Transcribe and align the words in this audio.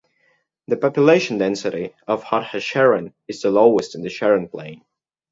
The 0.67 0.77
population 0.77 1.37
density 1.37 1.93
of 2.07 2.23
Hod 2.23 2.45
HaSharon 2.45 3.13
is 3.27 3.43
the 3.43 3.51
lowest 3.51 3.93
in 3.93 4.01
the 4.01 4.09
Sharon 4.09 4.47
Plain. 4.47 4.83